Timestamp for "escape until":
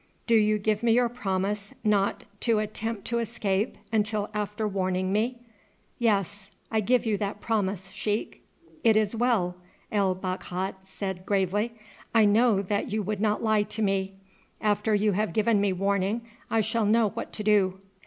3.19-4.31